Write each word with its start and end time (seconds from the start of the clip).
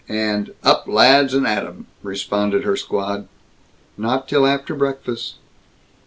and 0.09 0.49
"Up, 0.63 0.87
lads, 0.87 1.31
and 1.31 1.45
atum!" 1.45 1.85
responded 2.01 2.63
her 2.63 2.75
squad. 2.75 3.27
"Not 3.99 4.27
till 4.27 4.47
after 4.47 4.73
breakfast." 4.73 5.35